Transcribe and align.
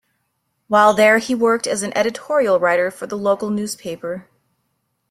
While 0.67 0.95
there 0.95 1.19
he 1.19 1.35
worked 1.35 1.67
as 1.67 1.83
editorial 1.83 2.59
writer 2.59 2.89
for 2.89 3.05
the 3.05 3.15
local 3.15 3.51
newspaper. 3.51 4.27